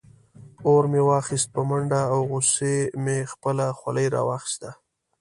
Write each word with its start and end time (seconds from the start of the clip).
اور 0.67 0.83
مې 0.91 1.01
واخیست 1.09 1.47
په 1.55 1.61
منډه 1.69 2.01
او 2.13 2.19
غصې 2.31 2.75
مې 3.03 3.17
خپله 3.31 3.65
خولۍ 3.77 4.07
راواخیسته. 4.15 4.69